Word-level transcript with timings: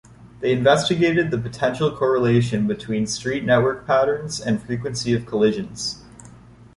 They 0.39 0.51
investigated 0.51 1.29
the 1.29 1.37
potential 1.37 1.95
correlation 1.95 2.65
between 2.65 3.05
street 3.05 3.45
network 3.45 3.85
patterns 3.85 4.41
and 4.41 4.59
frequency 4.59 5.13
of 5.13 5.27
collisions. 5.27 6.03